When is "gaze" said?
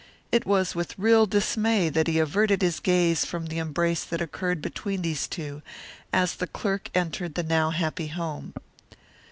2.79-3.23